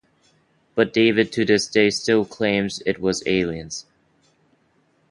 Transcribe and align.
But 0.73 0.91
David 0.93 1.31
to 1.33 1.45
this 1.45 1.67
day 1.67 1.91
still 1.91 2.25
claims 2.25 2.81
it 2.87 2.99
was 2.99 3.21
aliens. 3.27 3.85